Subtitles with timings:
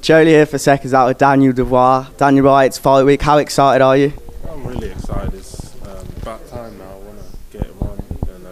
[0.00, 2.06] Jolie here for seconds out with Daniel Dubois.
[2.16, 3.20] Daniel Dubois, it's fight week.
[3.20, 4.12] How excited are you?
[4.48, 5.34] I'm really excited.
[5.34, 6.90] It's um, about time now.
[6.90, 8.02] I want to get it on
[8.34, 8.50] and uh,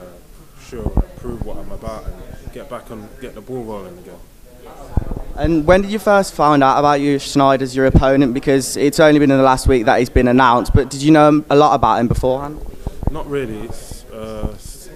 [0.62, 4.18] sure prove what I'm about and get back on, get the ball rolling again.
[5.36, 8.34] And when did you first find out about you, Snijders your opponent?
[8.34, 11.12] Because it's only been in the last week that he's been announced, but did you
[11.12, 12.60] know a lot about him beforehand?
[13.10, 13.60] Not really.
[13.60, 14.90] It's, uh, he's,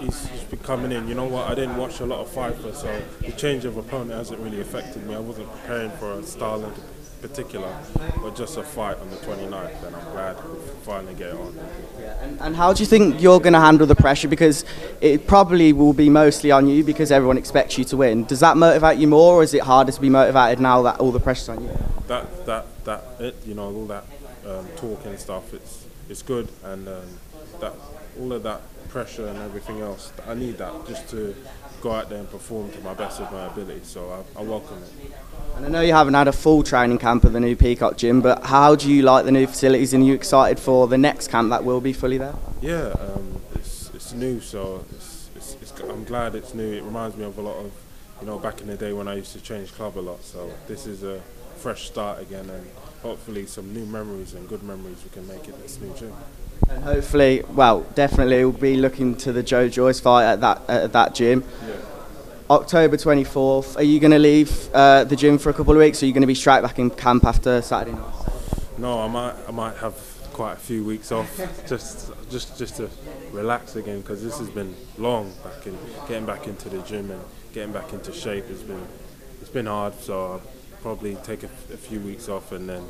[0.00, 1.08] he's, he's been coming in.
[1.08, 1.50] You know what?
[1.50, 5.06] I didn't watch a lot of Fifer, so the change of opponent hasn't really affected
[5.06, 5.14] me.
[5.14, 6.72] I wasn't preparing for a style in
[7.20, 7.72] particular,
[8.20, 11.58] but just a fight on the 29th, and I'm glad we finally get it on.
[12.20, 14.28] And, and how do you think you're going to handle the pressure?
[14.28, 14.64] Because
[15.00, 18.24] it probably will be mostly on you because everyone expects you to win.
[18.24, 21.12] Does that motivate you more, or is it harder to be motivated now that all
[21.12, 21.70] the pressure's on you?
[22.08, 24.04] That that that it, you know, all that
[24.46, 25.54] um, talk and stuff.
[25.54, 27.06] It's it's good, and um,
[27.60, 27.74] that
[28.20, 28.60] all of that
[28.92, 30.12] pressure and everything else.
[30.28, 31.34] I need that just to
[31.80, 33.80] go out there and perform to my best of my ability.
[33.84, 35.12] So I, I welcome it.
[35.56, 38.20] And I know you haven't had a full training camp of the new Peacock Gym,
[38.20, 39.94] but how do you like the new facilities?
[39.94, 42.34] And are you excited for the next camp that will be fully there?
[42.60, 46.72] Yeah, um, it's, it's new, so it's, it's, it's, I'm glad it's new.
[46.72, 47.72] It reminds me of a lot of,
[48.20, 50.22] you know, back in the day when I used to change club a lot.
[50.22, 51.20] So this is a
[51.56, 52.66] fresh start again, and
[53.02, 56.12] hopefully some new memories and good memories we can make it this new gym.
[56.68, 60.92] And hopefully, well, definitely we'll be looking to the Joe Joyce fight at that at
[60.92, 61.44] that gym.
[61.66, 61.74] Yeah.
[62.50, 63.76] October 24th.
[63.78, 66.02] Are you going to leave uh, the gym for a couple of weeks?
[66.02, 68.14] Or are you going to be straight back in camp after Saturday night?
[68.78, 69.94] No, I might I might have
[70.32, 71.36] quite a few weeks off
[71.68, 72.88] just just just to
[73.32, 77.22] relax again because this has been long back in getting back into the gym and
[77.52, 78.82] getting back into shape has been
[79.40, 80.42] it's been hard so I'll
[80.80, 82.82] probably take a, a few weeks off and then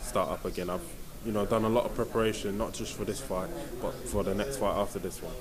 [0.00, 0.93] start up again I've
[1.24, 3.48] you know done a lot of preparation not just for this fight
[3.80, 5.32] but for the next fight after this one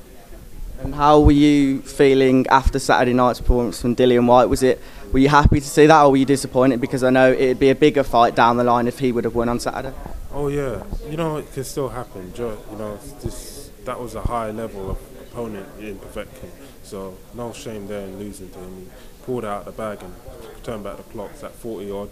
[0.82, 4.50] And how were you feeling after Saturday night's performance from Dillian Whyte?
[4.50, 4.82] Was it
[5.12, 7.70] were you happy to see that, or were you disappointed because I know it'd be
[7.70, 9.94] a bigger fight down the line if he would have won on Saturday?
[10.32, 12.34] Oh yeah, you know it can still happen.
[12.36, 16.50] You know this that was a high level of opponent in Povetkin,
[16.82, 18.76] so no shame there in losing to him.
[18.80, 18.88] He
[19.26, 20.14] pulled out the bag and
[20.64, 22.10] turned back the clocks at 40 odd.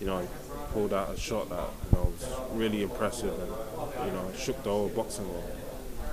[0.00, 0.26] You know,
[0.72, 4.70] pulled out a shot that you know was really impressive and you know shook the
[4.70, 5.44] whole boxing world.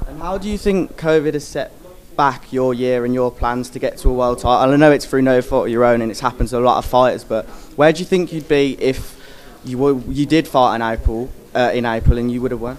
[0.07, 1.71] And how do you think COVID has set
[2.17, 4.73] back your year and your plans to get to a world title?
[4.73, 6.77] I know it's through no fault of your own and it's happened to a lot
[6.77, 7.45] of fighters, but
[7.77, 9.15] where do you think you'd be if
[9.63, 12.77] you were, you did fight in April uh, in April and you would have won?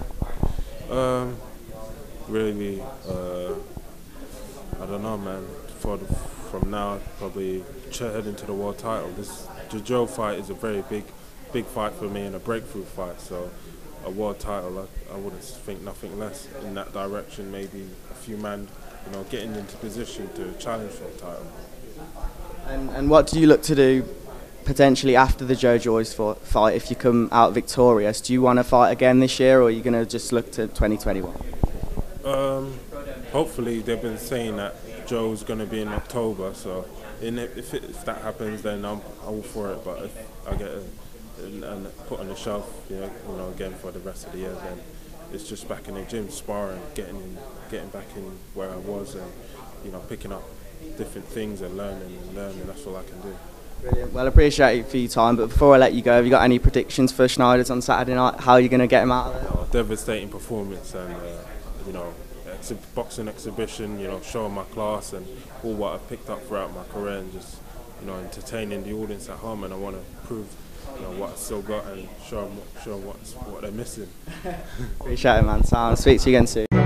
[0.91, 1.37] Um,
[2.29, 3.53] really, uh,
[4.81, 5.47] I don't know, man.
[5.81, 6.07] For the,
[6.51, 9.11] from now, probably ch- heading to the world title.
[9.11, 11.05] This the Joe fight is a very big,
[11.53, 13.21] big fight for me and a breakthrough fight.
[13.21, 13.51] So,
[14.05, 17.51] a world title, I, I wouldn't think nothing less in that direction.
[17.51, 18.69] Maybe a few men,
[19.07, 21.47] you know, getting into position to challenge for the title.
[22.67, 24.05] And, and what do you look to do
[24.65, 28.21] potentially after the Joe Joyce fight if you come out victorious?
[28.21, 30.53] Do you want to fight again this year or are you going to just look
[30.53, 31.35] to 2021?
[32.25, 32.79] Um,
[33.33, 34.75] hopefully, they've been saying that
[35.07, 36.53] Joe's going to be in October.
[36.55, 36.85] So,
[37.23, 39.85] it, if, it, if that happens, then I'm all for it.
[39.85, 40.83] But if I get a,
[41.43, 44.33] and, and put on the shelf, you know, you know, again for the rest of
[44.33, 44.81] the year, then
[45.33, 47.39] it's just back in the gym, sparring, getting in,
[47.71, 48.25] getting back in
[48.55, 49.31] where I was, and
[49.85, 50.43] you know, picking up
[50.97, 52.67] different things and learning and learning.
[52.67, 53.37] That's all I can do.
[53.81, 54.13] Brilliant.
[54.13, 56.31] Well, I appreciate it for your time, but before I let you go, have you
[56.31, 58.41] got any predictions for Snijders on Saturday night?
[58.41, 59.43] How are you going to get him out of there?
[59.45, 61.19] You know, devastating performance and uh,
[61.87, 62.13] you know
[62.61, 65.27] exhi- boxing exhibition you know showing my class and
[65.63, 67.57] all what I've picked up throughout my career and just
[68.01, 70.47] you know entertaining the audience at home and I want to prove
[70.97, 74.09] you know what I've still got and show them, show 'em what's, what they're missing
[75.01, 75.63] Appreciate it, man.
[75.65, 76.67] Sam, I'll speak to you again soon.
[76.71, 76.79] Cool.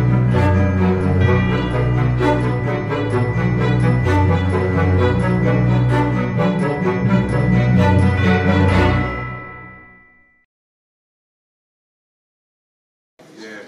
[13.39, 13.61] Yeah,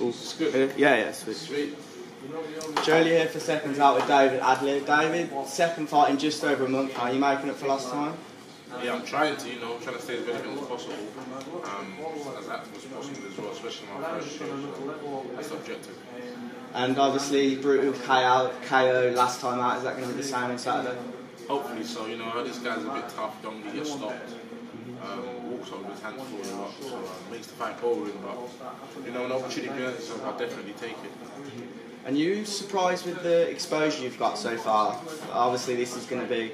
[0.00, 1.36] yeah, yeah, sweet.
[1.36, 1.74] Sweet.
[2.84, 4.86] Jolie here for seconds out with David Adeleye.
[4.86, 7.10] David, second fight in just over a month now.
[7.10, 8.14] You making it for last time?
[8.82, 10.94] Yeah, I'm trying to, you know, trying to stay as relevant as possible,
[11.64, 11.96] um,
[12.38, 14.46] as active as possible as well, especially my first show.
[14.46, 15.98] So that's the objective.
[16.74, 19.78] And obviously, brutal KO, KO last time out.
[19.78, 20.96] Is that going to be the same on Saturday?
[21.48, 22.06] Hopefully so.
[22.06, 24.34] You know, this guy's a bit tough, don't get stopped.
[25.02, 28.18] Um, his hands falling a lot, so uh, makes the fight boring.
[28.22, 31.12] But you know, an opportunity presents itself, I'll definitely take it.
[32.06, 35.00] And you surprised with the exposure you've got so far?
[35.32, 36.52] Obviously, this is going to be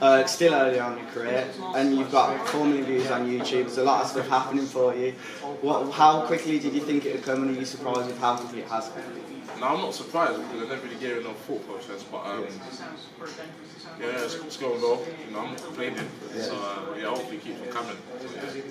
[0.00, 3.64] Uh, still early on in your career, and you've got four million views on YouTube.
[3.66, 5.12] There's a lot of stuff happening for you.
[5.62, 8.36] What, how quickly did you think it would come, and are you surprised with how
[8.36, 9.04] quickly it has come?
[9.60, 12.44] No, I'm not surprised because I never really gave it no thought process, but um,
[14.00, 15.00] yeah, it's, it's going well.
[15.24, 16.08] You know, I'm not complaining.
[16.34, 17.96] So uh, yeah, hopefully it keeps on coming.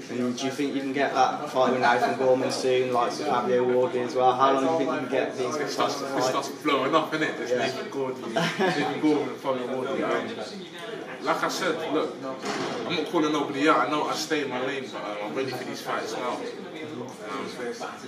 [0.09, 3.63] And do you think you can get that fight with Nathan Gorman soon, like Fabio
[3.63, 4.33] Wardley as well?
[4.33, 6.23] How long do you think you can get these It guys starts, it fight?
[6.23, 7.37] starts blowing up, innit?
[7.37, 7.57] This Yeah.
[7.59, 10.03] Nathan Gorman, Nathan Gorman and Fabio Wardley.
[10.03, 10.27] Um,
[11.23, 12.15] like I said, look,
[12.85, 13.87] I'm not calling nobody out.
[13.87, 16.33] I know I stay in my lane, but um, I'm ready for these fights now.
[16.33, 16.39] Um,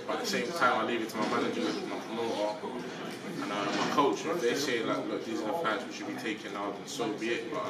[0.07, 2.53] but at the same time, I leave it to my manager, my promoter,
[3.41, 4.25] and uh, my coach.
[4.25, 6.87] If they say like, look, these are the fights we should be taking out, then
[6.87, 7.51] so be it.
[7.51, 7.63] But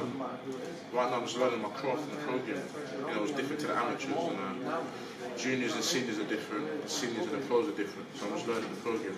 [0.93, 2.63] right now, I'm just learning my craft in the program.
[3.07, 4.79] You know, it's different to the amateurs, and uh,
[5.37, 6.83] juniors and seniors are different.
[6.83, 8.07] The seniors and the pros are different.
[8.17, 9.15] So I'm just learning the program.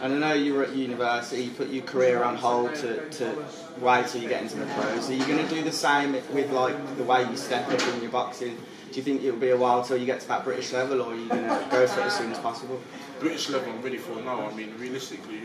[0.00, 3.44] And I know you were at university, you put your career on hold to, to
[3.80, 5.10] wait till you get into the pros.
[5.10, 8.02] Are you going to do the same with like the way you step up in
[8.02, 8.56] your boxing?
[8.92, 11.14] Do you think it'll be a while till you get to that British level, or
[11.14, 12.78] are you going to go for it as soon as possible?
[13.22, 14.50] British level, I'm ready for now.
[14.50, 15.40] I mean, realistically,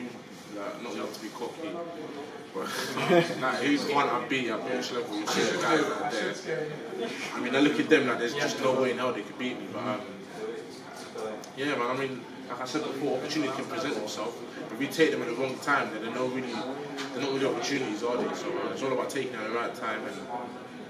[0.58, 1.70] like, not enough to be cocky,
[2.54, 2.66] but
[3.42, 5.16] like, who's one I beat at British level?
[5.16, 6.68] You see the guys out there.
[7.36, 9.38] I mean, I look at them like there's just no way in hell they could
[9.38, 9.68] beat me.
[9.72, 10.02] But um,
[11.56, 11.82] yeah, man.
[11.82, 14.42] I mean, like I said before, opportunity can present itself.
[14.72, 16.54] If we take them at the wrong time, then they're not really,
[17.14, 18.34] they're not really opportunities, are they?
[18.34, 20.18] So uh, it's all about taking at the right time and.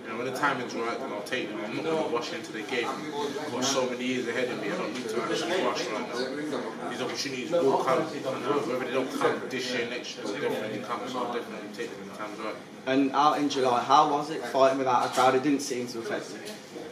[0.08, 1.60] Know, when the timing's right, then I'll take them.
[1.64, 2.88] I'm not going to rush into the game.
[2.88, 4.72] I've got so many years ahead of me.
[4.72, 6.90] I don't need to actually rush right now.
[6.90, 8.02] These opportunities will come.
[8.02, 11.08] And uh, whether they don't come this year, next year, they'll definitely come.
[11.10, 12.56] So I'll definitely take them when the time's right.
[12.86, 15.36] And out in July, how was it fighting without a crowd?
[15.36, 16.40] It didn't seem to affect you.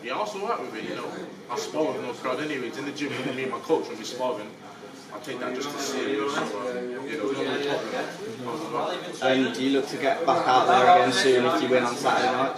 [0.03, 1.07] Yeah, I was alright with it, you know.
[1.49, 2.77] I spar with no crowd anyways.
[2.77, 4.49] In the gym with me and my coach when we sparring,
[5.25, 5.95] take that just was
[8.61, 9.23] alright.
[9.23, 11.95] And do you look to get back out there again soon if you win on
[11.95, 12.57] Saturday night?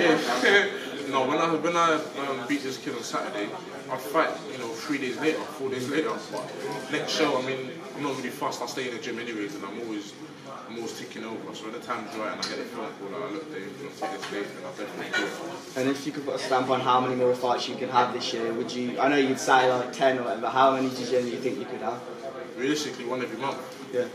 [0.00, 3.48] If, no, when I when I um, beat this kid on Saturday,
[3.90, 6.12] I'd fight, you know, three days later, four days later.
[6.32, 6.50] But
[6.90, 8.60] next show, I mean, I'm not really fast.
[8.60, 10.12] I stay in the gym anyways, and I'm always
[10.68, 11.54] I'm always ticking over.
[11.54, 13.84] So when the time's right and I get a phone call, like, look, Dave, you
[13.84, 15.80] know, take this date, then I'll definitely do.
[15.80, 18.12] And if you could put a stamp on how many more fights you could have
[18.12, 19.00] this year, would you?
[19.00, 20.48] I know you'd say like ten or whatever.
[20.50, 22.00] How many do you genuinely think you could have?
[22.56, 23.58] Realistically, one every month.
[23.92, 24.02] Yeah.
[24.02, 24.08] Um,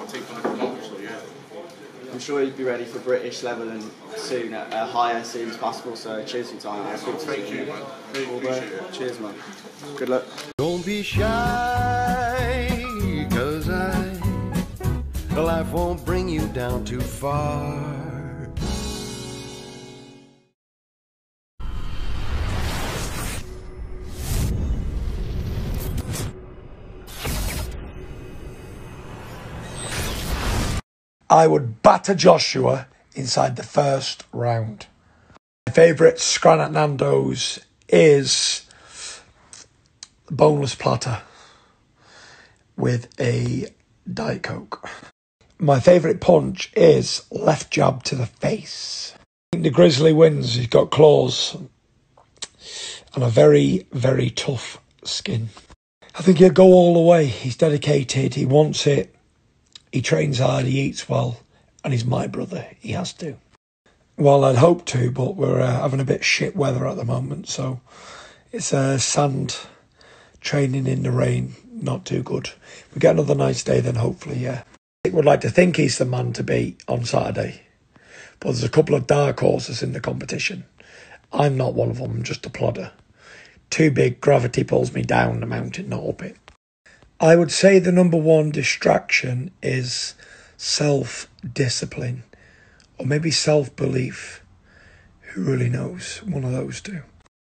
[0.00, 1.20] I'll take one every month, so yeah.
[2.12, 5.48] I'm sure you'd be ready for British level and soon, at a higher as soon
[5.50, 5.94] as possible.
[5.94, 6.86] So cheers for your time.
[6.86, 7.82] I'll speak Thank you, man.
[8.14, 8.92] Really All right.
[8.92, 9.34] Cheers, man.
[9.96, 10.24] Good luck.
[10.56, 11.99] Don't be shy,
[15.42, 18.00] life won't bring you down too far.
[31.30, 34.86] I would batter Joshua inside the first round.
[35.66, 38.66] My favourite scran at Nando's is
[40.28, 41.22] boneless platter
[42.76, 43.66] with a
[44.12, 44.88] Diet Coke.
[45.60, 49.14] My favourite punch is left jab to the face.
[49.52, 50.54] The Grizzly wins.
[50.54, 51.54] He's got claws
[53.14, 55.50] and a very, very tough skin.
[56.14, 57.26] I think he'll go all the way.
[57.26, 58.34] He's dedicated.
[58.34, 59.14] He wants it.
[59.92, 61.40] He trains hard, he eats well,
[61.82, 62.66] and he's my brother.
[62.78, 63.36] He has to.
[64.16, 67.48] Well, I'd hope to, but we're uh, having a bit shit weather at the moment,
[67.48, 67.80] so
[68.52, 69.58] it's uh, sand
[70.40, 72.50] training in the rain, not too good.
[72.94, 74.62] We get another nice day, then hopefully, yeah.
[75.08, 77.62] Would like to think he's the man to beat on Saturday,
[78.38, 80.66] but there's a couple of dark horses in the competition.
[81.32, 82.92] I'm not one of them, I'm just a plodder.
[83.70, 86.36] Too big, gravity pulls me down the mountain, not up it.
[87.18, 90.16] I would say the number one distraction is
[90.58, 92.22] self discipline
[92.98, 94.44] or maybe self belief.
[95.32, 96.18] Who really knows?
[96.24, 97.02] One of those two.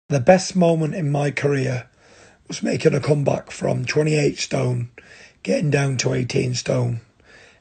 [0.09, 1.89] The best moment in my career
[2.49, 4.91] was making a comeback from 28 stone,
[5.45, 7.01] getting down to 18 stone,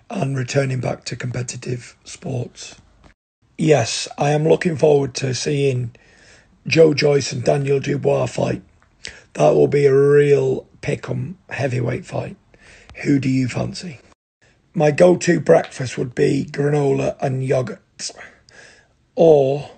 [0.10, 2.76] and returning back to competitive sports.
[3.58, 5.96] Yes, I am looking forward to seeing
[6.68, 8.62] Joe Joyce and Daniel Dubois fight.
[9.34, 12.38] That will be a real pick'em heavyweight fight.
[13.04, 14.00] Who do you fancy?
[14.74, 18.12] My go-to breakfast would be granola and yogurt,
[19.16, 19.70] or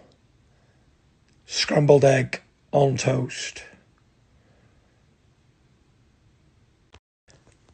[1.46, 2.42] scrambled egg
[2.72, 3.64] on toast.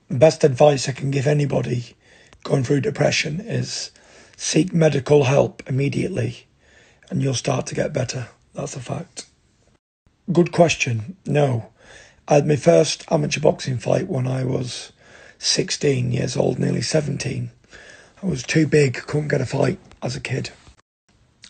[0.10, 1.96] Best advice I can give anybody
[2.43, 3.91] going through depression is
[4.36, 6.48] seek medical help immediately,
[7.10, 8.29] and you'll start to get better.
[8.53, 9.25] That's a fact.
[10.31, 11.17] Good question.
[11.25, 11.67] No.
[12.27, 14.91] I had my first amateur boxing fight when I was
[15.39, 17.51] 16 years old, nearly 17.
[18.21, 20.51] I was too big, couldn't get a fight as a kid.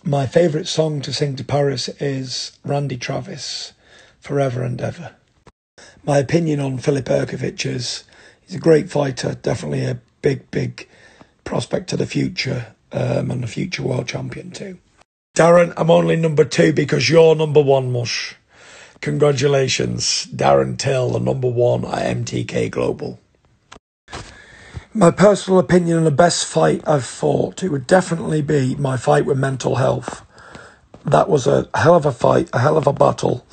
[0.03, 3.73] My favourite song to sing to Paris is Randy Travis,
[4.19, 5.15] Forever and Ever.
[6.03, 8.03] My opinion on Filip Hrgovic is
[8.41, 10.87] he's a great fighter, definitely a big, big
[11.43, 14.77] prospect to the future, um, and a future world champion too.
[15.35, 18.35] Darren, I'm only number two because you're number one, Mush.
[18.99, 23.19] Congratulations, Darren Till, the number one at MTK Global.
[24.93, 29.25] My personal opinion on the best fight I've fought, it would definitely be my fight
[29.25, 30.25] with mental health.
[31.05, 33.45] That was a hell of a fight, a hell of a battle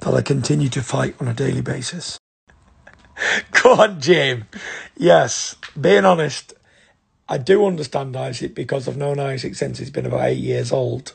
[0.00, 2.18] that I continue to fight on a daily basis.
[3.62, 4.44] Go on, Jim.
[4.96, 6.54] Yes, being honest,
[7.28, 11.14] I do understand Isaac because I've known Isaac since he's been about eight years old.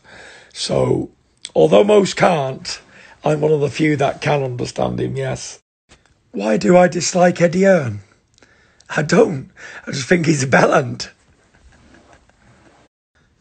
[0.54, 1.12] So,
[1.54, 2.82] although most can't,
[3.24, 5.60] I'm one of the few that can understand him, yes.
[6.32, 8.02] Why do I dislike Eddie Hearn?
[8.90, 9.50] I don't.
[9.88, 11.10] I just think he's a bellend.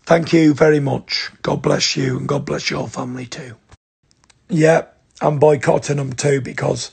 [0.06, 1.30] Thank you very much.
[1.42, 3.56] God bless you and God bless your family too.
[4.48, 4.86] Yeah,
[5.20, 6.90] I'm boycotting them too because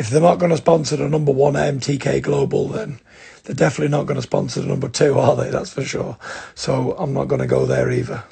[0.00, 2.98] if they're not going to sponsor the number one MTK Global, then
[3.44, 5.50] they're definitely not going to sponsor the number two, are they?
[5.50, 6.16] That's for sure.
[6.54, 8.24] So I'm not going to go there either.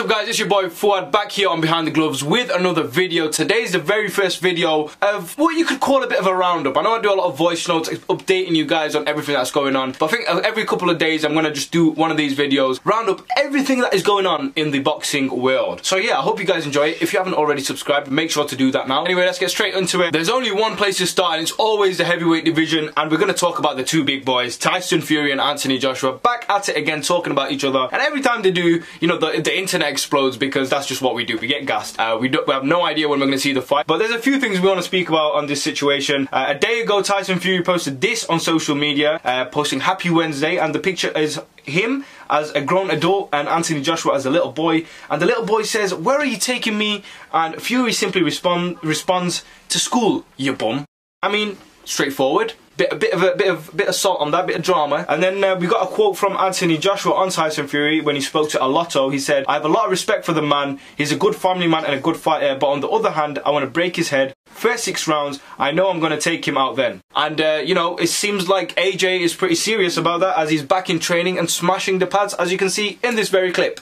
[0.00, 3.28] Up guys, it's your boy Fuad back here on Behind the Gloves with another video.
[3.28, 6.78] Today's the very first video of what you could call a bit of a roundup.
[6.78, 9.50] I know I do a lot of voice notes updating you guys on everything that's
[9.50, 12.10] going on, but I think every couple of days I'm going to just do one
[12.10, 15.84] of these videos, round up everything that is going on in the boxing world.
[15.84, 17.02] So yeah, I hope you guys enjoy it.
[17.02, 19.04] If you haven't already subscribed, make sure to do that now.
[19.04, 20.12] Anyway, let's get straight into it.
[20.12, 23.32] There's only one place to start and it's always the heavyweight division and we're going
[23.32, 26.76] to talk about the two big boys, Tyson Fury and Anthony Joshua, back at it
[26.76, 27.88] again talking about each other.
[27.92, 31.02] And every time they do, you know, the, the internet internet explodes because that's just
[31.02, 31.36] what we do.
[31.38, 31.98] We get gassed.
[31.98, 33.86] Uh, we, we, have no idea when we're going to see the fight.
[33.86, 36.28] But there's a few things we want to speak about on this situation.
[36.32, 40.56] Uh, a day ago, Tyson Fury posted this on social media, uh, posting Happy Wednesday,
[40.56, 44.52] and the picture is him as a grown adult and Anthony Joshua as a little
[44.52, 44.86] boy.
[45.10, 49.44] And the little boy says, "Where are you taking me?" And Fury simply respond responds,
[49.68, 50.84] "To school, you bum."
[51.22, 54.46] I mean, straightforward bit, a bit of a bit of bit of salt on that,
[54.46, 55.04] bit of drama.
[55.08, 58.20] And then uh, we got a quote from Anthony Joshua on Tyson Fury when he
[58.20, 59.12] spoke to Alotto.
[59.12, 60.80] He said, "I have a lot of respect for the man.
[60.96, 62.56] He's a good family man and a good fighter.
[62.58, 64.32] But on the other hand, I want to break his head.
[64.46, 67.74] First six rounds, I know I'm going to take him out then." And uh, you
[67.74, 71.38] know, it seems like AJ is pretty serious about that as he's back in training
[71.38, 73.80] and smashing the pads, as you can see in this very clip.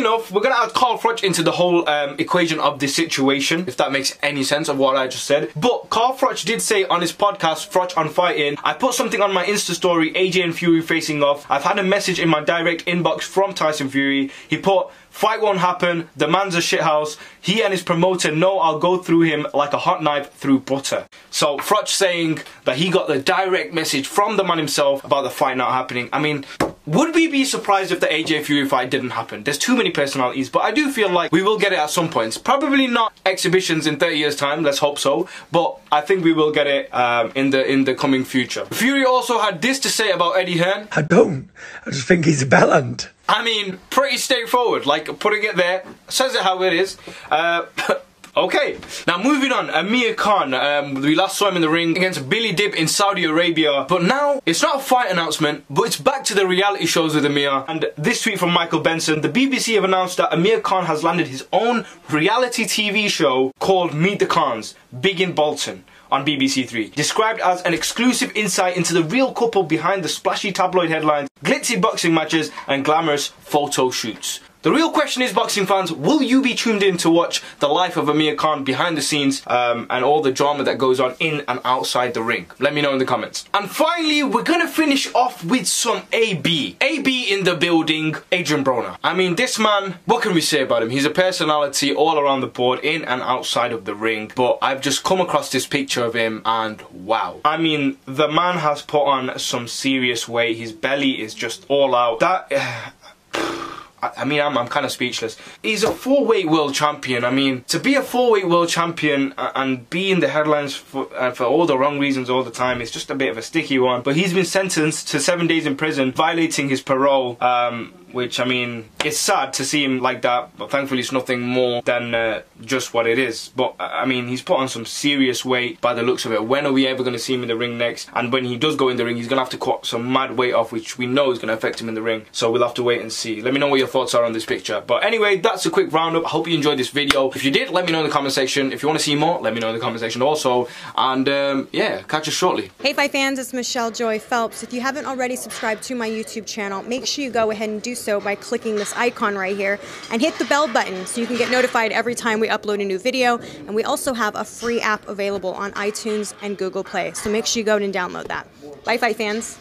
[0.00, 3.64] Enough, we're going to add Carl Froch into the whole um, equation of this situation,
[3.68, 5.50] if that makes any sense of what I just said.
[5.54, 9.32] But Carl Froch did say on his podcast, Froch on Fighting, I put something on
[9.32, 11.48] my Insta story, AJ and Fury facing off.
[11.50, 14.30] I've had a message in my direct inbox from Tyson Fury.
[14.48, 16.08] He put, Fight won't happen.
[16.16, 17.18] The man's a shithouse.
[17.40, 21.06] He and his promoter know I'll go through him like a hot knife through butter.
[21.30, 25.30] So Froch saying that he got the direct message from the man himself about the
[25.30, 26.08] fight not happening.
[26.12, 26.44] I mean,
[26.86, 29.44] would we be surprised if the AJ Fury fight didn't happen?
[29.44, 32.08] There's too many personalities, but I do feel like we will get it at some
[32.08, 32.38] points.
[32.38, 36.52] Probably not exhibitions in 30 years time, let's hope so, but I think we will
[36.52, 38.64] get it um, in the in the coming future.
[38.66, 40.88] Fury also had this to say about Eddie Hearn.
[40.92, 41.50] I don't.
[41.86, 43.08] I just think he's a bellend.
[43.28, 46.96] I mean, pretty straightforward, like putting it there, says it how it is.
[47.30, 47.66] Uh,
[48.40, 52.26] Okay, now moving on, Amir Khan, um, we last saw him in the ring against
[52.26, 56.24] Billy Dib in Saudi Arabia, but now it's not a fight announcement, but it's back
[56.24, 59.84] to the reality shows with Amir, and this tweet from Michael Benson, the BBC have
[59.84, 64.74] announced that Amir Khan has landed his own reality TV show called Meet the Khans,
[65.02, 66.88] big in Bolton on BBC Three.
[66.88, 71.78] Described as an exclusive insight into the real couple behind the splashy tabloid headlines, glitzy
[71.78, 74.40] boxing matches, and glamorous photo shoots.
[74.62, 77.96] The real question is, boxing fans, will you be tuned in to watch the life
[77.96, 81.42] of Amir Khan behind the scenes um, and all the drama that goes on in
[81.48, 82.50] and outside the ring?
[82.58, 83.48] Let me know in the comments.
[83.54, 86.76] And finally, we're gonna finish off with some AB.
[86.78, 88.98] AB in the building, Adrien Broner.
[89.02, 90.90] I mean, this man, what can we say about him?
[90.90, 94.30] He's a personality all around the board, in and outside of the ring.
[94.36, 97.40] But I've just come across this picture of him and wow.
[97.46, 100.58] I mean, the man has put on some serious weight.
[100.58, 102.20] His belly is just all out.
[102.20, 102.52] That...
[102.52, 103.69] Uh,
[104.02, 105.36] I, mean, I'm, I'm kind of speechless.
[105.62, 107.24] He's a four-weight world champion.
[107.24, 111.32] I mean, to be a four-weight world champion and be in the headlines for, uh,
[111.32, 113.78] for all the wrong reasons all the time, is just a bit of a sticky
[113.78, 114.02] one.
[114.02, 117.36] But he's been sentenced to seven days in prison, violating his parole.
[117.40, 121.40] Um, which I mean, it's sad to see him like that, but thankfully it's nothing
[121.40, 123.50] more than uh, just what it is.
[123.54, 126.44] But I mean, he's put on some serious weight by the looks of it.
[126.44, 128.08] When are we ever going to see him in the ring next?
[128.14, 130.12] And when he does go in the ring, he's going to have to cut some
[130.12, 132.26] mad weight off, which we know is going to affect him in the ring.
[132.32, 133.42] So we'll have to wait and see.
[133.42, 134.82] Let me know what your thoughts are on this picture.
[134.86, 136.24] But anyway, that's a quick roundup.
[136.24, 137.30] I hope you enjoyed this video.
[137.30, 138.72] If you did, let me know in the comment section.
[138.72, 140.68] If you want to see more, let me know in the comment section also.
[140.96, 142.70] And um, yeah, catch us shortly.
[142.80, 144.62] Hey Fight fans, it's Michelle Joy Phelps.
[144.62, 147.82] If you haven't already subscribed to my YouTube channel, make sure you go ahead and
[147.82, 149.78] do so by clicking this icon right here
[150.10, 152.84] and hit the bell button so you can get notified every time we upload a
[152.84, 153.38] new video.
[153.66, 157.12] And we also have a free app available on iTunes and Google Play.
[157.12, 158.46] So make sure you go and download that.
[158.84, 159.58] Bye Fight fans.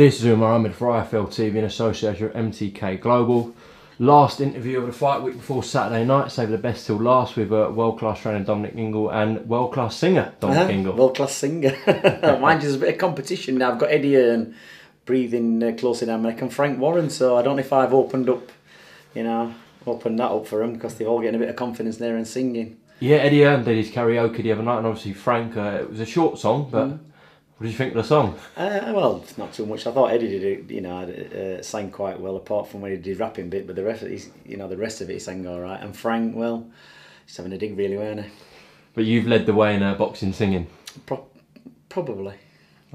[0.00, 3.54] This is Umar Ahmed for IFL TV in association with MTK Global.
[3.98, 7.52] Last interview of the fight week before Saturday night, save the best till last with
[7.52, 10.96] uh, world class trainer Dominic Ingle and world class singer Dominic Uh-huh, Ingle.
[10.96, 11.76] World class singer.
[12.40, 13.72] Mind you, there's a bit of competition now.
[13.72, 14.54] I've got Eddie Hearn
[15.04, 18.30] breathing uh, close in America and Frank Warren, so I don't know if I've opened
[18.30, 18.50] up,
[19.14, 19.54] you know,
[19.86, 22.26] opened that up for them because they're all getting a bit of confidence there and
[22.26, 22.78] singing.
[23.00, 25.58] Yeah, Eddie Hearn did his karaoke the other night, and obviously Frank.
[25.58, 26.98] Uh, it was a short song, but Mm.
[27.60, 28.38] What do you think of the song?
[28.56, 29.86] Uh, well, it's not too much.
[29.86, 32.96] I thought Eddie did it, you know, uh, sang quite well apart from when he
[32.96, 35.12] did his rapping bit, but the rest, of it, you know, the rest of it
[35.12, 35.78] he sang all right.
[35.78, 36.66] And Frank, well,
[37.26, 38.30] he's having a dig really, weren't he?
[38.94, 40.68] But you've led the way in uh, boxing singing.
[41.04, 41.26] Pro-
[41.90, 42.32] probably.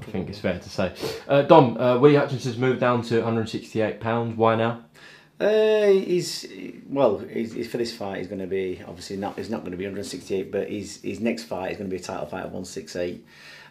[0.00, 0.92] I think it's fair to say.
[1.28, 4.36] Uh, Dom, uh, Willie Hutchinson's moved down to 168 pounds.
[4.36, 4.80] Why now?
[5.38, 6.44] Uh, he's
[6.88, 7.18] well.
[7.18, 9.36] He's, he's- for this fight, he's going to be obviously not.
[9.38, 12.02] He's not going to be 168, but his his next fight is going to be
[12.02, 13.24] a title fight of 168.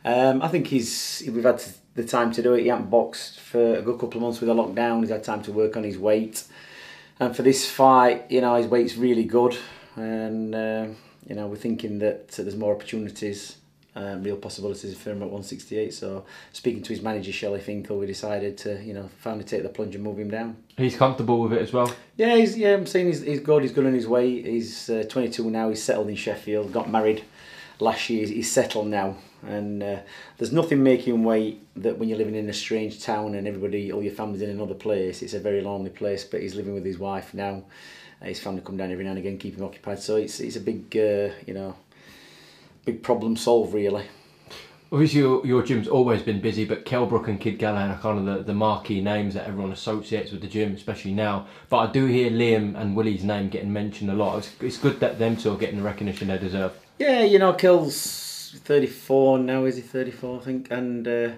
[0.06, 1.62] Um, I think he's we've had
[1.96, 2.62] the time to do it.
[2.62, 5.02] He hasn't boxed for a good couple of months with a lockdown.
[5.02, 6.44] He's had time to work on his weight,
[7.20, 9.58] and for this fight, you know, his weight's really good,
[9.96, 10.86] and uh,
[11.28, 13.58] you know, we're thinking that there's more opportunities.
[13.98, 15.94] Um, real possibilities for him at 168.
[15.94, 19.70] So, speaking to his manager Shelly Finkel, we decided to, you know, finally take the
[19.70, 20.58] plunge and move him down.
[20.76, 21.90] He's comfortable with it as well.
[22.18, 22.74] Yeah, he's yeah.
[22.74, 23.62] I'm saying he's, he's good.
[23.62, 24.42] He's good on his way.
[24.42, 25.70] He's uh, 22 now.
[25.70, 26.74] He's settled in Sheffield.
[26.74, 27.24] Got married
[27.80, 28.28] last year.
[28.28, 30.00] He's, settled now, and uh,
[30.38, 33.92] there's nothing making him wait that when you're living in a strange town and everybody,
[33.92, 35.22] all your family's in another place.
[35.22, 36.24] It's a very lonely place.
[36.24, 37.64] But he's living with his wife now.
[38.22, 40.00] Uh, his family come down every now and again, keep him occupied.
[40.00, 41.76] So it's it's a big uh, you know
[42.86, 44.06] big problem solved really.
[44.92, 48.20] Obviously, your, your gym's always been busy, but Kell Brook and Kid Galahad are kind
[48.20, 51.48] of the, the marquee names that everyone associates with the gym, especially now.
[51.70, 54.38] But I do hear Liam and Willie's name getting mentioned a lot.
[54.38, 56.72] It's, it's good that them two are getting the recognition they deserve.
[56.98, 60.72] Yeah, you know, Kell's 34 now, is he 34, I think?
[60.72, 61.30] And uh,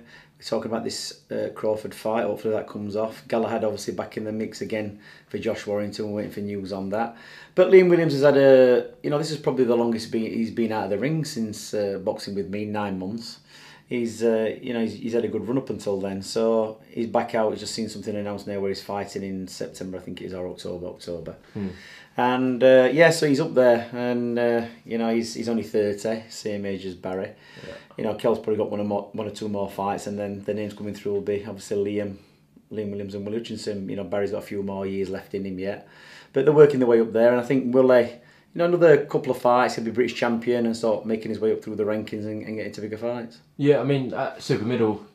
[0.46, 2.26] talking about this uh, Crawford fight.
[2.26, 3.28] Hopefully that comes off.
[3.28, 6.12] Galahad obviously back in the mix again for Josh Warrington.
[6.12, 7.16] We're waiting for news on that.
[7.56, 10.72] But Liam Williams has had a, you know, this is probably the longest he's been
[10.72, 13.40] out of the ring since uh, boxing with me, nine months.
[13.88, 16.22] He's, uh, you know, he's, he's had a good run up until then.
[16.22, 17.52] So he's back out.
[17.52, 20.34] He's just seen something announced now where he's fighting in September, I think it is,
[20.34, 21.36] or October, October.
[22.20, 26.24] And uh, yeah, so he's up there, and uh, you know he's he's only thirty,
[26.30, 27.34] same age as Barry.
[27.96, 30.44] You know, Kell's probably got one or more, one or two more fights, and then
[30.44, 32.18] the names coming through will be obviously Liam,
[32.72, 33.88] Liam Williams and Will Hutchinson.
[33.88, 35.88] You know, Barry's got a few more years left in him yet,
[36.34, 39.32] but they're working their way up there, and I think Willie, you know, another couple
[39.32, 42.26] of fights, he'll be British champion and start making his way up through the rankings
[42.26, 43.38] and, and get into bigger fights.
[43.58, 45.06] Yeah, I mean, at Super Middle,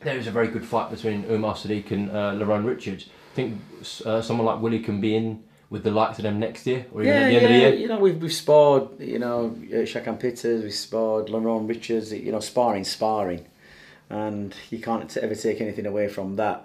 [0.00, 3.08] there was a very good fight between Umar Sadiq and uh, Lerone Richards.
[3.32, 3.60] I think
[4.04, 7.02] uh, someone like Willie can be in with the likes of them next year, or
[7.02, 7.74] even Yeah, at the end yeah, of the year.
[7.74, 12.30] you know, we've, we've sparred, you know, uh, Shakan Pitters, we've sparred Lerone Richards, you
[12.30, 13.44] know, sparring, sparring.
[14.08, 16.64] And you can't ever take anything away from that,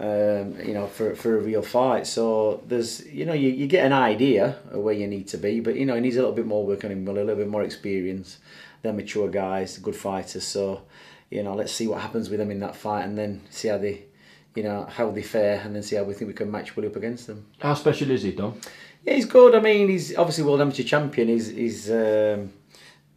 [0.00, 2.06] um, you know, for, for a real fight.
[2.08, 5.60] So there's, you know, you, you get an idea of where you need to be,
[5.60, 7.48] but, you know, he needs a little bit more work on him, a little bit
[7.48, 8.38] more experience.
[8.82, 10.42] They're mature guys, good fighters.
[10.44, 10.82] So,
[11.30, 13.78] you know, let's see what happens with them in that fight and then see how
[13.78, 14.06] they,
[14.54, 16.88] you know, how they fare and then see how we think we can match Willie
[16.88, 17.46] up against them.
[17.60, 18.60] How special is he, Dom?
[19.04, 19.54] Yeah, he's good.
[19.54, 21.28] I mean, he's obviously world amateur champion.
[21.28, 22.52] He's, he's um,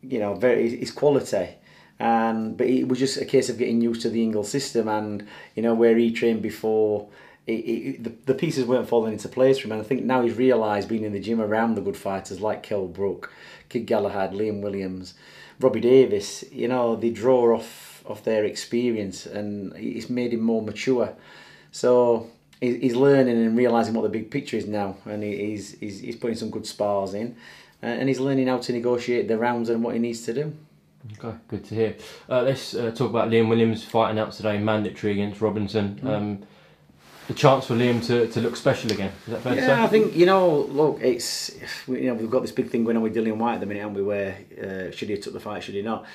[0.01, 1.49] you know, very he's quality.
[1.99, 5.27] And but it was just a case of getting used to the Ingle system and
[5.55, 7.07] you know where he trained before.
[7.45, 10.21] It, it, the, the pieces weren't falling into place for him, and I think now
[10.21, 13.33] he's realised being in the gym around the good fighters like Kell Brook,
[13.67, 15.13] Kid Galahad, Liam Williams,
[15.59, 16.45] Robbie Davis.
[16.51, 21.13] You know they draw off of their experience, and it's made him more mature.
[21.71, 22.29] So
[22.61, 26.37] he's learning and realizing what the big picture is now, and he's he's, he's putting
[26.37, 27.35] some good spars in,
[27.81, 30.53] uh, and he's learning how to negotiate the rounds and what he needs to do.
[31.19, 31.95] Okay, good to hear.
[32.29, 35.99] Uh, let's uh, talk about Liam Williams fighting out today, mandatory against Robinson.
[36.01, 36.09] Mm.
[36.09, 36.43] Um,
[37.27, 39.11] the chance for Liam to, to look special again.
[39.27, 39.67] Is that fair to say?
[39.67, 40.59] Yeah, I think you know.
[40.59, 41.51] Look, it's
[41.87, 43.65] we- you know we've got this big thing going on with Dillian Whyte at the
[43.65, 44.03] minute, haven't we?
[44.03, 46.05] Where uh, should he have took the fight, should he not?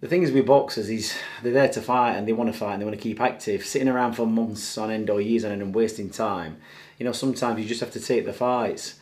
[0.00, 2.72] The thing is with boxers, is they're there to fight and they want to fight
[2.72, 3.66] and they want to keep active.
[3.66, 6.56] Sitting around for months on end or years on end and wasting time,
[6.98, 8.94] you know, sometimes you just have to take the fights,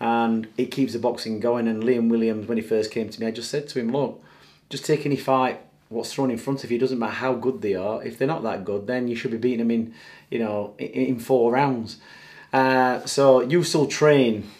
[0.00, 1.68] and it keeps the boxing going.
[1.68, 4.22] And Liam Williams, when he first came to me, I just said to him, look,
[4.70, 6.78] just take any fight what's thrown in front of you.
[6.78, 8.02] Doesn't matter how good they are.
[8.02, 9.94] If they're not that good, then you should be beating them in,
[10.30, 11.98] you know, in, four rounds.
[12.52, 14.50] Uh, so you still train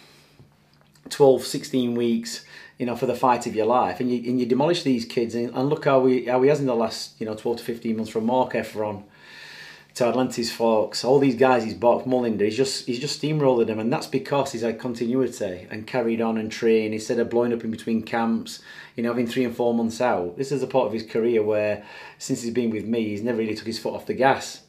[1.11, 2.46] 12, 16 weeks,
[2.79, 5.35] you know, for the fight of your life, and you and you demolish these kids.
[5.35, 7.65] And, and look how we how he has in the last, you know, 12 to
[7.65, 9.05] 15 months from Mark Heffron
[9.97, 13.79] to Alantez Fox, all these guys he's boxed, Mullinder, he's just he's just steamrolled them,
[13.79, 17.65] and that's because he's had continuity and carried on and trained instead of blowing up
[17.65, 18.61] in between camps,
[18.95, 20.37] you know, having three and four months out.
[20.37, 21.83] This is a part of his career where,
[22.19, 24.61] since he's been with me, he's never really took his foot off the gas.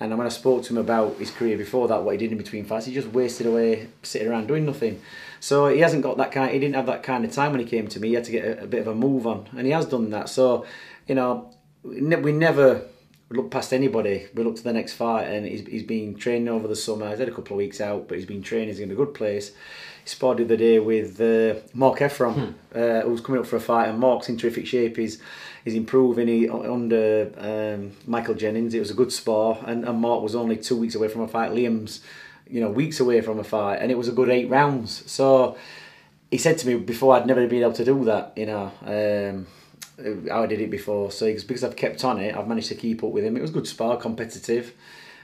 [0.00, 2.38] And when I spoke to him about his career before that, what he did in
[2.38, 5.02] between fights, he just wasted away sitting around doing nothing.
[5.40, 6.52] So he hasn't got that kind.
[6.52, 8.08] He didn't have that kind of time when he came to me.
[8.08, 10.10] He had to get a, a bit of a move on, and he has done
[10.10, 10.28] that.
[10.28, 10.66] So,
[11.08, 11.50] you know,
[11.82, 12.82] we ne- we never
[13.30, 14.26] look past anybody.
[14.34, 17.08] We look to the next fight, and he's, he's been training over the summer.
[17.08, 18.68] He's had a couple of weeks out, but he's been training.
[18.68, 19.52] He's in a good place.
[20.04, 23.60] He sparred the other day with uh, Mark Heffron, uh, who's coming up for a
[23.60, 24.96] fight, and Mark's in terrific shape.
[24.96, 25.22] He's
[25.64, 26.28] he's improving.
[26.28, 28.74] He under um, Michael Jennings.
[28.74, 31.28] It was a good spar, and, and Mark was only two weeks away from a
[31.28, 31.52] fight.
[31.52, 32.00] Liam's,
[32.48, 35.10] you know, weeks away from a fight, and it was a good eight rounds.
[35.10, 35.56] So
[36.30, 39.46] he said to me before I'd never been able to do that, you know, um,
[40.28, 41.10] how I did it before.
[41.10, 43.36] So because I've kept on it, I've managed to keep up with him.
[43.36, 44.72] It was good spar, competitive,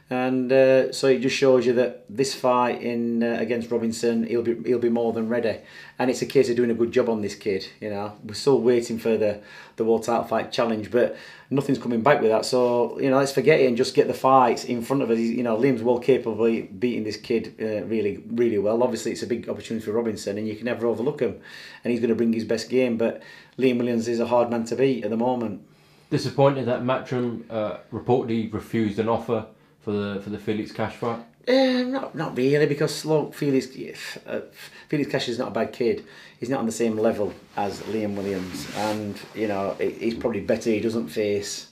[0.09, 4.43] and uh, so it just shows you that this fight in uh, against Robinson, he'll
[4.43, 5.59] be he'll be more than ready,
[5.99, 7.67] and it's a case of doing a good job on this kid.
[7.81, 9.41] You know, we're still waiting for the
[9.75, 11.17] the world title fight challenge, but
[11.51, 12.45] nothing's coming back with that.
[12.45, 15.19] So you know, let's forget it and just get the fights in front of us.
[15.19, 18.85] You know, Liam's well capable of beating this kid uh, really really well.
[18.85, 21.41] Obviously, it's a big opportunity for Robinson, and you can never overlook him,
[21.83, 22.97] and he's going to bring his best game.
[22.97, 23.25] But
[23.59, 25.63] Liam Williams is a hard man to beat at the moment.
[26.11, 29.47] Disappointed that Matchroom uh, reportedly refused an offer
[29.87, 31.21] for the for the Felix Cash fight.
[31.47, 33.69] Um, not not really because look, Felix
[34.27, 34.41] uh,
[34.89, 36.05] Felix Cash is not a bad kid.
[36.41, 40.41] He's not on the same level as Liam Williams, and you know he- he's probably
[40.41, 41.69] better he doesn't face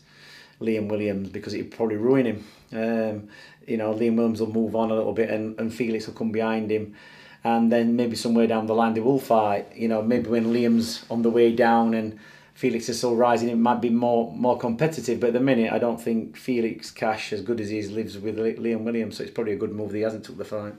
[0.60, 2.44] Liam Williams because it'd probably ruin him.
[2.72, 3.28] Um,
[3.66, 6.30] you know Liam Williams will move on a little bit, and, and Felix will come
[6.30, 6.94] behind him,
[7.42, 9.66] and then maybe somewhere down the line they will fight.
[9.74, 12.20] You know maybe when Liam's on the way down and
[12.54, 15.20] Felix is still rising, it might be more more competitive.
[15.20, 18.16] But at the minute, I don't think Felix Cash, as good as he is, lives
[18.16, 19.16] with Liam Williams.
[19.16, 20.74] So it's probably a good move that he hasn't took the fight.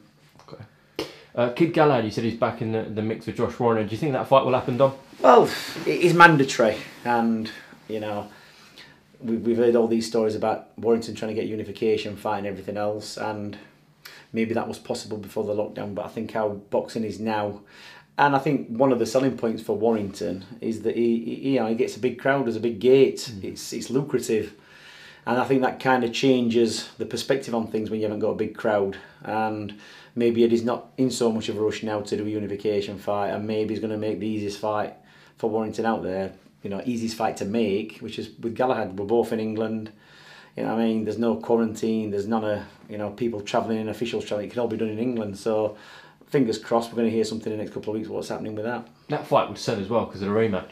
[1.36, 3.86] Uh, Kid Galahad, you said he's back in the, the mix with Josh Warren.
[3.86, 4.94] Do you think that fight will happen, Dom?
[5.20, 5.50] Well,
[5.86, 7.52] it is mandatory, and
[7.90, 8.30] you know,
[9.20, 13.18] we, we've heard all these stories about Warrington trying to get unification, fighting everything else,
[13.18, 13.58] and
[14.32, 15.94] maybe that was possible before the lockdown.
[15.94, 17.60] But I think how boxing is now,
[18.18, 21.60] and I think one of the selling points for Warrington is that he, he you
[21.60, 23.44] know, he gets a big crowd, there's a big gate, mm.
[23.44, 24.54] it's it's lucrative.
[25.28, 28.30] And I think that kind of changes the perspective on things when you haven't got
[28.30, 28.98] a big crowd.
[29.24, 29.74] And
[30.16, 33.00] maybe it is not in so much of a rush now to do a unification
[33.00, 34.94] fight, and maybe he's going to make the easiest fight
[35.38, 36.34] for Warrington out there.
[36.64, 38.98] You know, easiest fight to make, which is with Galahad.
[38.98, 39.92] We're both in England.
[40.56, 42.12] You know, what I mean, there's no quarantine.
[42.12, 44.48] There's none of you know people travelling in, officials travelling.
[44.50, 45.38] It can all be done in England.
[45.38, 45.78] So,
[46.36, 48.10] fingers crossed, we're going to hear something in the next couple of weeks.
[48.10, 48.86] What's happening with that?
[49.08, 50.72] That fight would sell as well because of the rematch.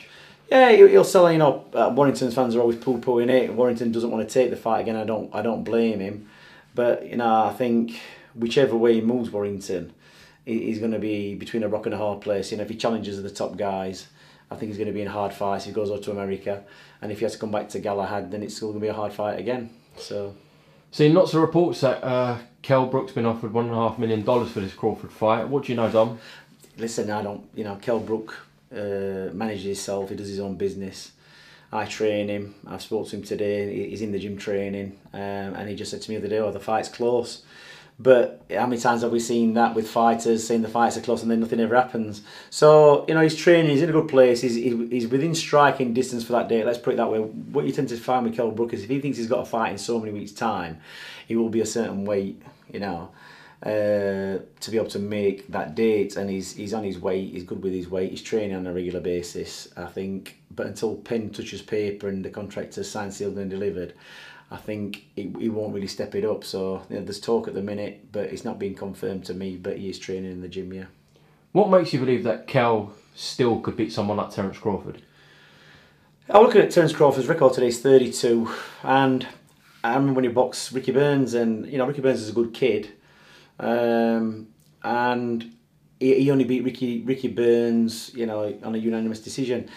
[0.49, 1.32] Yeah, he'll sell.
[1.32, 3.54] You know, uh, Warrington's fans are always poo pooing it.
[3.54, 4.97] Warrington doesn't want to take the fight again.
[4.97, 5.34] I don't.
[5.34, 6.28] I don't blame him.
[6.76, 7.97] But you know, I think
[8.36, 9.93] whichever way he moves Warrington,
[10.45, 12.52] he- he's going to be between a rock and a hard place.
[12.52, 14.08] You know, if he challenges the top guys,
[14.52, 15.63] I think he's going to be in hard fights.
[15.63, 16.63] If he goes over to America,
[17.02, 18.89] and if he has to come back to Galahad, then it's still going to be
[18.89, 19.69] a hard fight again.
[19.97, 20.36] So
[20.93, 24.23] Seen lots of reports that uh, Kell Brook's been offered one and a half million
[24.23, 25.47] dollars for this Crawford fight.
[25.47, 26.19] What do you know, Dom?
[26.77, 27.43] listen, I don't.
[27.56, 30.12] You know, Kell Brook uh, manages himself.
[30.12, 31.13] He does his own business.
[31.71, 32.53] I train him.
[32.67, 33.89] I spoke to him today.
[33.89, 36.38] He's in the gym training, um, and he just said to me the other day,
[36.38, 37.41] "Oh, the fight's close."
[37.99, 41.21] But how many times have we seen that with fighters saying the fights are close
[41.21, 42.21] and then nothing ever happens?
[42.49, 43.71] So you know he's training.
[43.71, 44.41] He's in a good place.
[44.41, 46.65] He's, he's he's within striking distance for that date.
[46.65, 47.19] Let's put it that way.
[47.19, 49.45] What you tend to find with Kell Brook is if he thinks he's got a
[49.45, 50.79] fight in so many weeks' time,
[51.27, 52.41] he will be a certain weight.
[52.71, 53.12] You know
[53.63, 57.32] uh, to be able to make that date, and he's he's on his weight.
[57.32, 58.12] He's good with his weight.
[58.12, 60.38] He's training on a regular basis, I think.
[60.51, 63.93] But until pen touches paper and the contract is signed, sealed, and delivered,
[64.51, 66.43] I think he, he won't really step it up.
[66.43, 69.58] So you know, there's talk at the minute, but it's not been confirmed to me.
[69.58, 70.86] But he is training in the gym, yeah.
[71.53, 75.03] What makes you believe that Kell still could beat someone like Terence Crawford?
[76.29, 78.49] I'm looking at Terence Crawford's record today is 32,
[78.84, 79.27] and
[79.84, 82.53] I remember when he boxed Ricky Burns, and you know Ricky Burns is a good
[82.53, 82.93] kid,
[83.60, 84.47] um,
[84.84, 85.53] and
[85.99, 89.69] he, he only beat Ricky Ricky Burns, you know, on a unanimous decision.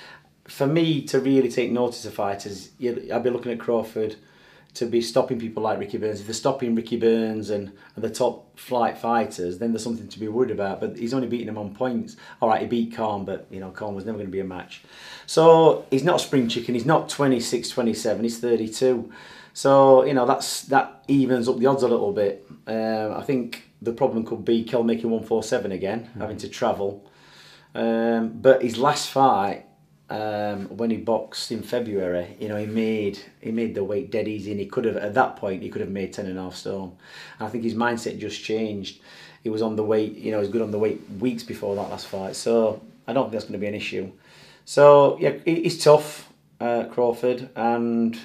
[0.45, 4.17] For me to really take notice of fighters, I'd be looking at Crawford
[4.77, 6.21] to be stopping people like Ricky Burns.
[6.21, 10.21] If they're stopping Ricky Burns and, and the top flight fighters, then there's something to
[10.21, 10.81] be worried about.
[10.81, 12.17] But he's only beating them on points.
[12.43, 14.45] All right, he beat Khan, but you know Khan was never going to be a
[14.45, 14.83] match.
[15.27, 16.75] So he's not a spring chicken.
[16.75, 18.23] He's not 26, 27.
[18.23, 19.11] He's 32.
[19.55, 22.47] So you know that's that evens up the odds a little bit.
[22.67, 27.11] Um, I think the problem could be Kell making 147 again, having to travel.
[27.75, 29.66] Um, but his last fight,
[30.09, 34.29] um, when he boxed in February, you know, he made he made the weight dead
[34.29, 36.43] easy, and he could have at that point he could have made ten and a
[36.43, 36.97] half stone.
[37.39, 39.01] And I think his mindset just changed.
[39.43, 41.77] He was on the weight, you know, he was good on the weight weeks before
[41.77, 42.35] that last fight.
[42.35, 44.11] So I don't think that's going to be an issue.
[44.65, 48.19] So yeah, he's tough, uh, Crawford, and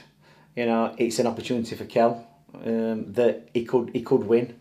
[0.55, 2.27] you know it's an opportunity for Kell
[2.65, 4.59] um, that he could he could win.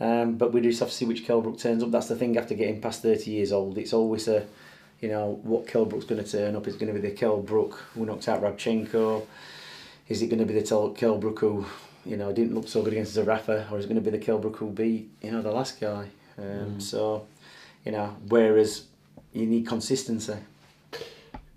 [0.00, 1.90] Um, but we just have to see which Kell Brook turns up.
[1.90, 3.78] That's the thing after getting past 30 years old.
[3.78, 4.44] It's always a,
[5.04, 6.66] you know, what Kell Brook's going to turn up.
[6.66, 9.26] Is it going to be the Kell Brook who knocked out Rabchenko?
[10.08, 10.62] Is it going to be the
[11.00, 11.66] Kell Brook who,
[12.06, 13.70] you know, didn't look so good against Zerafa?
[13.70, 15.78] Or is it going to be the Kell Brook who beat, you know, the last
[15.78, 16.06] guy?
[16.38, 17.26] Um, So,
[17.84, 18.84] you know, whereas
[19.34, 20.36] you need consistency.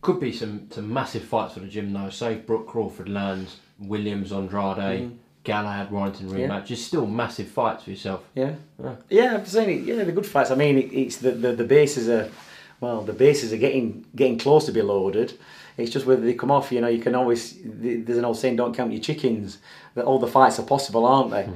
[0.02, 2.10] Could be some, some massive fights for the gym though.
[2.10, 5.12] Say Brook Crawford lands, Williams Andrade,
[5.46, 6.40] Galahad Warrington Mm.
[6.40, 6.48] Yeah.
[6.50, 6.72] rematch.
[6.72, 8.24] It's still massive fights for yourself.
[8.36, 8.56] Yeah.
[8.84, 8.96] Yeah.
[9.10, 9.84] Yeah, I'm saying it.
[9.86, 10.52] Yeah, the good fights.
[10.52, 12.30] I mean, it, it's the, the the bases are,
[12.80, 15.38] well, the bases are getting getting close to be loaded.
[15.78, 16.72] It's just whether they come off.
[16.72, 17.58] You know, you can always.
[17.63, 19.60] There's an old saying, "Don't count your chickens."
[19.96, 21.50] That all the fights are possible, aren't they?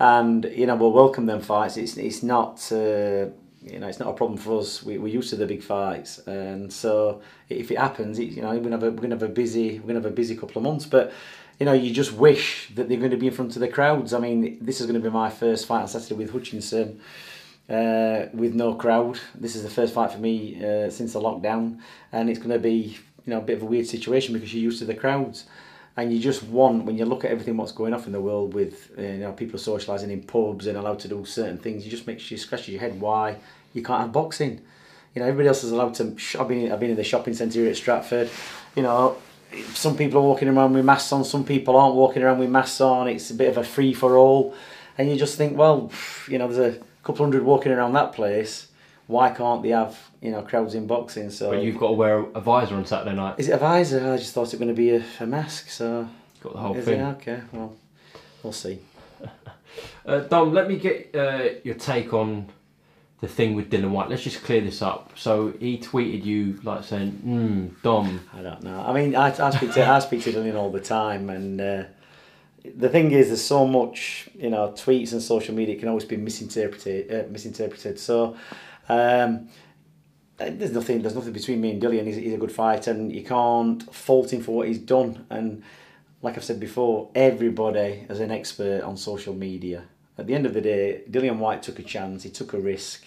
[0.00, 1.76] And you know, we'll welcome them fights.
[1.76, 2.70] It's it's not.
[2.70, 3.26] Uh,
[3.60, 4.84] you know, it's not a problem for us.
[4.84, 8.50] We, we're used to the big fights, and so if it happens, it, you know,
[8.50, 10.58] we're gonna have a, we're gonna have a busy we're gonna have a busy couple
[10.58, 10.86] of months.
[10.86, 11.12] But
[11.58, 14.14] you know, you just wish that they're going to be in front of the crowds.
[14.14, 17.00] I mean, this is going to be my first fight on Saturday with Hutchinson
[17.68, 19.18] uh, with no crowd.
[19.34, 21.80] This is the first fight for me uh, since the lockdown,
[22.12, 24.62] and it's going to be you know a bit of a weird situation because you're
[24.62, 25.44] used to the crowds,
[25.96, 28.54] and you just want when you look at everything what's going off in the world
[28.54, 31.90] with uh, you know people socialising in pubs and allowed to do certain things, you
[31.90, 33.36] just makes you scratch your head why
[33.74, 34.60] you can't have boxing.
[35.14, 36.16] You know, everybody else is allowed to.
[36.38, 38.30] I've been I've been in the shopping centre here at Stratford.
[38.76, 39.16] You know,
[39.74, 42.80] some people are walking around with masks on, some people aren't walking around with masks
[42.80, 43.08] on.
[43.08, 44.54] It's a bit of a free for all,
[44.96, 45.90] and you just think, well,
[46.28, 48.68] you know, there's a couple hundred walking around that place.
[49.06, 51.30] Why can't they have you know crowds in boxing?
[51.30, 53.36] So But you've got to wear a visor on Saturday night.
[53.38, 54.12] is it a visor?
[54.12, 55.70] I just thought it was going to be a, a mask.
[55.70, 56.06] So
[56.42, 57.00] Got the whole is thing.
[57.00, 57.40] it okay?
[57.52, 57.74] Well,
[58.42, 58.78] we'll see.
[60.04, 62.46] Uh, Dom, let me get uh, your take on
[63.20, 64.08] the thing with Dillian Whyte.
[64.08, 65.12] Let's just clear this up.
[65.16, 68.80] So he tweeted you like saying, "Hmm, Dom, I don't know.
[68.80, 71.84] I mean, I, I speak to I speak to Dillian all the time, and uh,
[72.76, 76.16] the thing is, there's so much, you know, tweets and social media can always be
[76.16, 77.12] misinterpreted.
[77.12, 77.98] Uh, misinterpreted.
[77.98, 78.36] So.
[78.88, 79.48] Um,
[80.40, 81.02] uh, there's nothing.
[81.02, 82.06] There's nothing between me and Dillian.
[82.06, 85.26] He's, he's a good fighter, and you can't fault him for what he's done.
[85.30, 85.62] And
[86.22, 89.84] like I've said before, everybody is an expert on social media.
[90.16, 92.22] At the end of the day, Dillian Whyte took a chance.
[92.22, 93.04] He took a risk.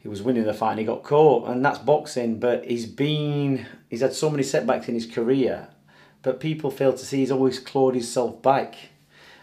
[0.00, 2.40] He was winning the fight and he got caught, and that's boxing.
[2.40, 3.66] But he's been.
[3.88, 5.68] He's had so many setbacks in his career,
[6.22, 8.74] but people fail to see he's always clawed himself back.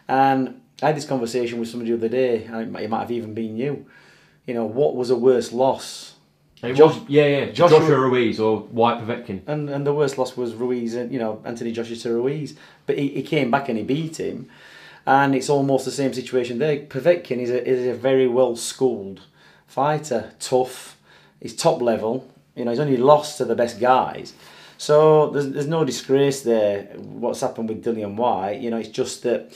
[0.08, 2.44] And I had this conversation with somebody the other day.
[2.46, 3.86] and It might have even been you.
[4.46, 6.14] You know, what was a worse loss?
[6.64, 10.18] it Josh- was, yeah, yeah, Joshua- Joshua, Ruiz or Whyte Povetkin." And and the worst
[10.18, 12.56] loss was Ruiz and you know Anthony Joshua to Ruiz,
[12.88, 14.50] but he, he came back and he beat him,
[15.06, 16.78] and it's almost the same situation there.
[16.80, 19.20] Povetkin is a is a very well schooled
[19.68, 20.98] fighter, tough,
[21.42, 22.28] he's top level.
[22.56, 24.34] You know he's only lost to the best guys,
[24.78, 26.84] so there's there's no disgrace there.
[26.96, 29.52] What's happened with Dillian Whyte, you know, it's just that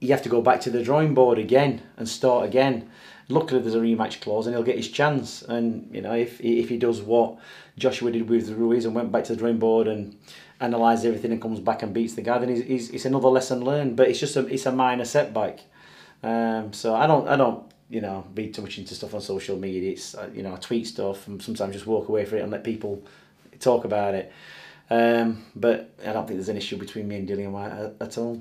[0.00, 2.90] you have to go back to the drawing board again and start again.
[3.28, 5.42] Luckily, there's a rematch clause, and he'll get his chance.
[5.42, 7.38] And you know, if if he does what
[7.78, 10.16] Joshua did with Ruiz and went back to the drawing board and
[10.60, 13.62] analysed everything and comes back and beats the guy, then he's, he's, it's another lesson
[13.62, 13.96] learned.
[13.96, 15.60] But it's just a it's a minor setback.
[16.22, 19.58] Um, so I don't I don't you know read too much into stuff on social
[19.58, 19.90] media.
[19.92, 22.52] It's uh, you know I tweet stuff and sometimes just walk away from it and
[22.52, 23.02] let people
[23.58, 24.32] talk about it.
[24.88, 28.40] Um, but I don't think there's an issue between me and Dillian Whyte at, all.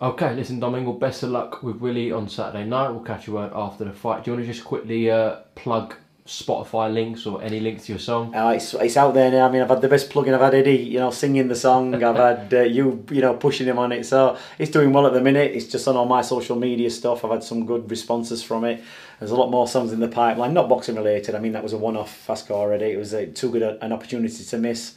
[0.00, 2.90] Okay, listen, Domingo, best of luck with Willie on Saturday night.
[2.90, 4.24] We'll catch you out after the fight.
[4.24, 5.94] Do you want to just quickly uh, plug
[6.26, 8.34] Spotify links or any links to your song?
[8.34, 9.48] Uh, it's, it's out there now.
[9.48, 10.34] I mean, I've had the best plugin.
[10.34, 11.94] I've had Eddie, you know, singing the song.
[12.04, 14.04] I've had uh, you, you know, pushing him on it.
[14.06, 15.52] So it's doing well at the minute.
[15.52, 17.24] It's just on all my social media stuff.
[17.24, 18.82] I've had some good responses from it.
[19.18, 21.34] There's a lot more songs in the pipeline, not boxing related.
[21.34, 22.86] I mean, that was a one-off fast already.
[22.86, 24.94] It was uh, too good a, an opportunity to miss.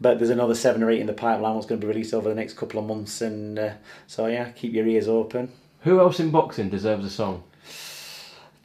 [0.00, 1.54] But there's another seven or eight in the pipeline.
[1.54, 3.70] What's going to be released over the next couple of months, and uh,
[4.06, 5.50] so yeah, keep your ears open.
[5.82, 7.44] Who else in boxing deserves a song?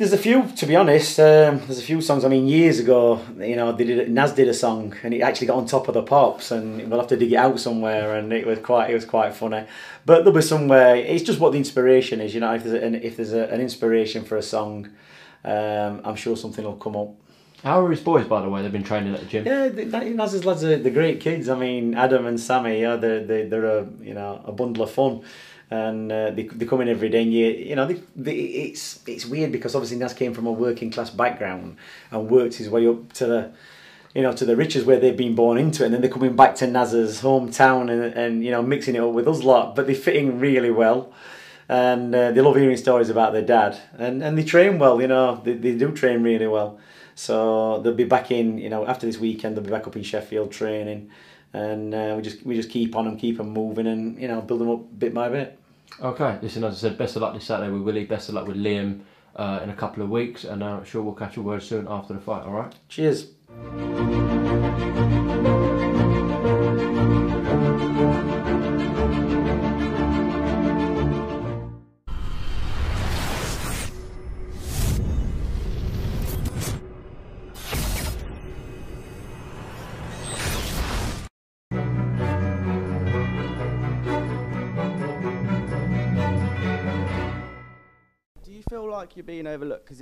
[0.01, 1.19] There's a few, to be honest.
[1.19, 2.25] Um, there's a few songs.
[2.25, 5.45] I mean, years ago, you know, they did Nas did a song, and it actually
[5.45, 8.15] got on top of the pops, and we'll have to dig it out somewhere.
[8.15, 9.63] And it was quite, it was quite funny.
[10.07, 10.95] But there'll be somewhere.
[10.95, 12.51] It's just what the inspiration is, you know.
[12.51, 14.89] If there's an, if there's a, an inspiration for a song,
[15.45, 17.09] um, I'm sure something will come up.
[17.63, 18.63] How are his boys, by the way?
[18.63, 19.45] They've been training at the gym.
[19.45, 19.67] Yeah,
[20.15, 21.47] Nas's lads are the great kids.
[21.47, 24.89] I mean, Adam and Sammy, yeah, they're, they, they're a you know a bundle of
[24.89, 25.21] fun
[25.71, 28.99] and uh, they, they come in every day and you, you know they, they, it's
[29.07, 31.77] it's weird because obviously Nas came from a working class background
[32.11, 33.51] and worked his way up to the
[34.13, 35.83] you know to the riches where they've been born into.
[35.83, 38.99] It and then they're coming back to Nas's hometown and, and you know mixing it
[38.99, 39.75] up with us lot.
[39.75, 41.13] But they're fitting really well.
[41.69, 43.79] And uh, they love hearing stories about their dad.
[43.97, 46.79] And, and they train well you know they, they do train really well.
[47.15, 50.03] So they'll be back in you know after this weekend they'll be back up in
[50.03, 51.11] Sheffield training.
[51.53, 54.41] And uh, we just we just keep on them keep them moving and you know
[54.41, 55.60] build them up bit by bit
[55.99, 58.47] Okay, listen, as I said, best of luck this Saturday with Willie, best of luck
[58.47, 59.01] with Liam
[59.35, 62.13] uh, in a couple of weeks, and I'm sure we'll catch a word soon after
[62.13, 62.73] the fight, alright?
[62.89, 63.27] Cheers.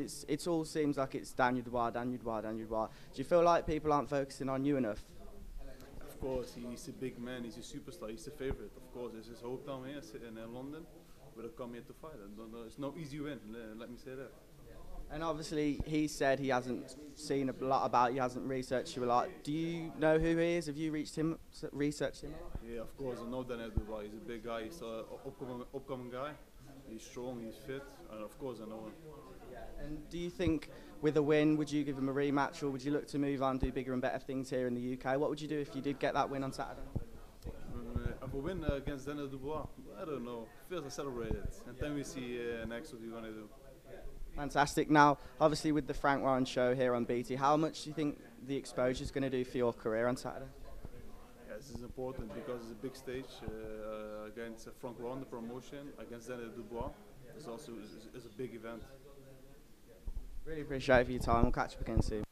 [0.09, 2.87] It's it's all seems like it's Daniel Dubois, Daniel Dubois, Daniel Dubois.
[3.13, 5.01] Do you feel like people aren't focusing on you enough?
[6.01, 8.71] Of course, he's a big man, he's a superstar, he's a favorite.
[8.75, 10.83] Of course, it's his hometown here, in uh, London,
[11.35, 12.17] but I come here to fight.
[12.65, 13.39] It's no easy win,
[13.77, 14.31] let me say that.
[15.11, 19.09] And obviously, he said he hasn't seen a lot about you, hasn't researched you a
[19.15, 19.29] lot.
[19.43, 20.65] Do you know who he is?
[20.67, 21.39] Have you reached him,
[21.71, 22.33] researched him?
[22.67, 24.01] Yeah, of course, I know Daniel Dubois.
[24.01, 26.31] He's a big guy, he's an upcoming, upcoming guy.
[26.91, 28.93] He's strong, he's fit, and of course I know him.
[29.81, 30.69] And do you think
[31.01, 33.41] with a win, would you give him a rematch or would you look to move
[33.41, 35.19] on, do bigger and better things here in the UK?
[35.19, 36.81] What would you do if you did get that win on Saturday?
[37.45, 39.65] Uh, if we win uh, against Daniel Dubois,
[40.01, 40.47] I don't know.
[40.69, 43.49] First I celebrate it, and then we see uh, next what we're going to do.
[44.35, 44.89] Fantastic.
[44.89, 48.19] Now, obviously with the Frank Warren show here on BT, how much do you think
[48.45, 50.45] the exposure is going to do for your career on Saturday?
[51.59, 56.29] This is important because it's a big stage uh, against Frank Warren, the promotion, against
[56.29, 56.91] Daniel Dubois.
[57.35, 58.81] It's also it's, it's a big event.
[60.45, 61.43] Really appreciate it for your time.
[61.43, 62.28] We'll catch up again soon.